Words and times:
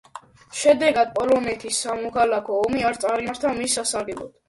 შედეგად 0.61 1.11
პოლონეთის 1.19 1.83
სამოქალაქო 1.87 2.61
ომი 2.65 2.85
არ 2.91 3.01
წარიმართა 3.07 3.57
მის 3.63 3.81
სასარგებლოდ. 3.83 4.39